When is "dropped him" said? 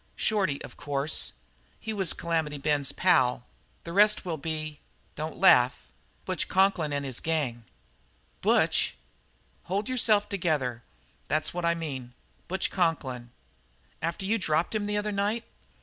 14.39-14.87